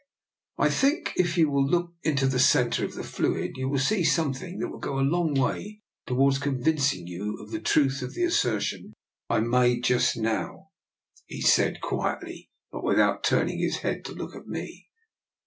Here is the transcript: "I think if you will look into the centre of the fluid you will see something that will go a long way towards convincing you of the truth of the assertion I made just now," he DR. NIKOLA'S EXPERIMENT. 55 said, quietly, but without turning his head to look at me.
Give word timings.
"I 0.67 0.71
think 0.71 1.13
if 1.15 1.37
you 1.37 1.51
will 1.51 1.63
look 1.63 1.93
into 2.01 2.25
the 2.25 2.39
centre 2.39 2.83
of 2.83 2.95
the 2.95 3.03
fluid 3.03 3.51
you 3.55 3.69
will 3.69 3.77
see 3.77 4.03
something 4.03 4.57
that 4.57 4.69
will 4.69 4.79
go 4.79 4.97
a 4.97 5.05
long 5.07 5.35
way 5.35 5.81
towards 6.07 6.39
convincing 6.39 7.05
you 7.05 7.37
of 7.39 7.51
the 7.51 7.59
truth 7.61 8.01
of 8.01 8.15
the 8.15 8.23
assertion 8.23 8.93
I 9.29 9.41
made 9.41 9.83
just 9.83 10.17
now," 10.17 10.69
he 11.27 11.41
DR. 11.41 11.43
NIKOLA'S 11.43 11.49
EXPERIMENT. 11.49 11.79
55 11.81 11.81
said, 11.81 11.81
quietly, 11.81 12.49
but 12.71 12.83
without 12.83 13.23
turning 13.23 13.59
his 13.59 13.75
head 13.85 14.03
to 14.05 14.13
look 14.15 14.35
at 14.35 14.47
me. 14.47 14.87